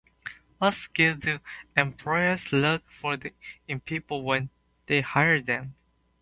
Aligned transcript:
What 0.57 0.73
skills 0.73 1.19
do 1.19 1.37
employers 1.77 2.51
look 2.51 2.81
for 2.89 3.19
in 3.67 3.79
people 3.81 4.23
when 4.23 4.49
they 4.87 5.01
hire 5.01 5.39
them? 5.41 5.75